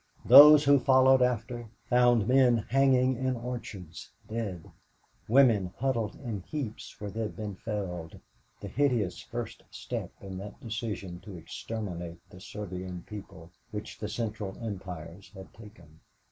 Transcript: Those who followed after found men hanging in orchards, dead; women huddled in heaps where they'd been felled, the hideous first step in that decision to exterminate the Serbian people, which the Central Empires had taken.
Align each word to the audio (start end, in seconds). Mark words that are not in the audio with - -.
Those 0.25 0.63
who 0.63 0.79
followed 0.79 1.21
after 1.21 1.69
found 1.87 2.27
men 2.27 2.57
hanging 2.71 3.17
in 3.17 3.35
orchards, 3.35 4.09
dead; 4.27 4.71
women 5.27 5.73
huddled 5.77 6.15
in 6.15 6.41
heaps 6.41 6.99
where 6.99 7.11
they'd 7.11 7.35
been 7.35 7.53
felled, 7.53 8.19
the 8.61 8.67
hideous 8.67 9.21
first 9.21 9.61
step 9.69 10.09
in 10.19 10.39
that 10.39 10.59
decision 10.59 11.19
to 11.19 11.37
exterminate 11.37 12.17
the 12.31 12.41
Serbian 12.41 13.03
people, 13.03 13.51
which 13.69 13.99
the 13.99 14.09
Central 14.09 14.57
Empires 14.65 15.29
had 15.35 15.53
taken. 15.53 15.99